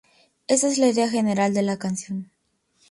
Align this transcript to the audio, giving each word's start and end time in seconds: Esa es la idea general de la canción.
Esa 0.47 0.67
es 0.67 0.79
la 0.79 0.87
idea 0.87 1.07
general 1.11 1.53
de 1.53 1.61
la 1.61 1.77
canción. 1.77 2.31